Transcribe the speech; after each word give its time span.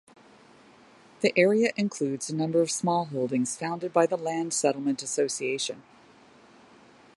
The 1.19 1.31
area 1.37 1.69
includes 1.77 2.27
a 2.27 2.35
number 2.35 2.59
of 2.61 2.69
smallholdings 2.69 3.55
founded 3.59 3.93
by 3.93 4.07
the 4.07 4.17
Land 4.17 4.51
Settlement 4.51 5.03
Association. 5.03 5.83